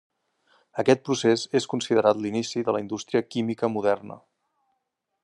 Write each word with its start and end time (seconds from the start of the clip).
Aquest 0.83 1.03
procés 1.09 1.43
és 1.59 1.69
considerat 1.75 2.23
l'inici 2.23 2.65
de 2.71 2.77
la 2.77 2.81
indústria 2.87 3.23
química 3.37 3.71
moderna. 3.77 4.19